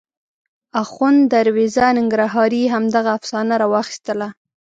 [0.81, 4.27] اخوند دروېزه ننګرهاري همدغه افسانه راواخیستله.